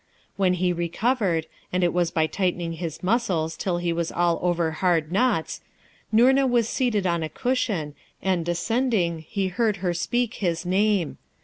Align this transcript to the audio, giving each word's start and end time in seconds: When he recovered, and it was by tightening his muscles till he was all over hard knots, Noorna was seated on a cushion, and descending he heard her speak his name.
When 0.35 0.55
he 0.55 0.73
recovered, 0.73 1.45
and 1.71 1.83
it 1.83 1.93
was 1.93 2.09
by 2.09 2.25
tightening 2.25 2.73
his 2.73 3.03
muscles 3.03 3.55
till 3.55 3.77
he 3.77 3.93
was 3.93 4.11
all 4.11 4.39
over 4.41 4.71
hard 4.71 5.11
knots, 5.11 5.61
Noorna 6.11 6.47
was 6.47 6.67
seated 6.67 7.05
on 7.05 7.21
a 7.21 7.29
cushion, 7.29 7.93
and 8.19 8.43
descending 8.43 9.19
he 9.19 9.49
heard 9.49 9.77
her 9.85 9.93
speak 9.93 10.33
his 10.33 10.65
name. 10.65 11.19